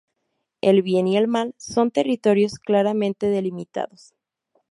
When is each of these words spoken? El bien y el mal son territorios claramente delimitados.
El 0.61 0.81
bien 0.81 1.05
y 1.07 1.15
el 1.15 1.27
mal 1.27 1.53
son 1.59 1.91
territorios 1.91 2.55
claramente 2.57 3.27
delimitados. 3.27 4.15